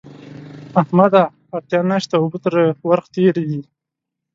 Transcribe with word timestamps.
احمده! 0.81 1.23
اړتیا 1.55 1.79
نه 1.91 1.97
شته؛ 2.03 2.15
اوبه 2.19 2.37
تر 2.43 2.53
ورخ 2.89 3.05
تېرې 3.15 3.43
دي. 3.49 3.61